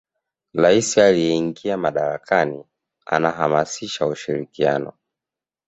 [0.53, 2.65] rais anayeingia madarakani
[3.05, 4.93] anahamasisha ushirikiano